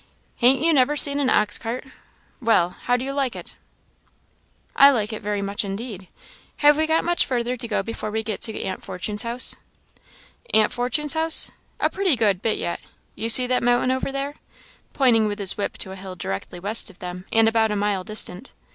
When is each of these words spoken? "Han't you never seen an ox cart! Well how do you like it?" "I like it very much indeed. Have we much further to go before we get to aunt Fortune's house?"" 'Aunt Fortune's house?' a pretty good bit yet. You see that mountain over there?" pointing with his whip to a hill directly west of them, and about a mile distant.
"Han't 0.37 0.61
you 0.61 0.73
never 0.73 0.97
seen 0.97 1.19
an 1.19 1.29
ox 1.29 1.59
cart! 1.59 1.83
Well 2.41 2.71
how 2.71 2.97
do 2.97 3.05
you 3.05 3.13
like 3.13 3.35
it?" 3.35 3.55
"I 4.75 4.89
like 4.89 5.13
it 5.13 5.21
very 5.21 5.43
much 5.43 5.63
indeed. 5.63 6.07
Have 6.57 6.75
we 6.75 6.87
much 6.87 7.23
further 7.23 7.55
to 7.55 7.67
go 7.67 7.83
before 7.83 8.09
we 8.09 8.23
get 8.23 8.41
to 8.41 8.61
aunt 8.63 8.83
Fortune's 8.83 9.21
house?"" 9.21 9.57
'Aunt 10.55 10.71
Fortune's 10.71 11.13
house?' 11.13 11.51
a 11.79 11.87
pretty 11.91 12.15
good 12.15 12.41
bit 12.41 12.57
yet. 12.57 12.79
You 13.13 13.29
see 13.29 13.45
that 13.45 13.61
mountain 13.61 13.91
over 13.91 14.11
there?" 14.11 14.37
pointing 14.93 15.27
with 15.27 15.37
his 15.37 15.55
whip 15.55 15.77
to 15.77 15.91
a 15.91 15.95
hill 15.95 16.15
directly 16.15 16.59
west 16.59 16.89
of 16.89 16.97
them, 16.97 17.25
and 17.31 17.47
about 17.47 17.69
a 17.69 17.75
mile 17.75 18.03
distant. 18.03 18.53